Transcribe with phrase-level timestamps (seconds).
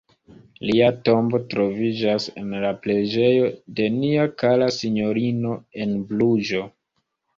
[0.67, 3.51] Lia tombo troviĝas en la "preĝejo
[3.81, 5.53] de nia kara sinjorino"
[5.87, 6.65] en Bruĝo.